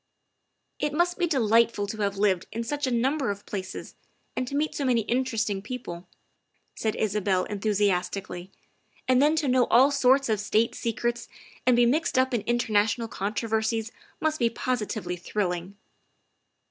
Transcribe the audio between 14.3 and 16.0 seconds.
be positively thrilling."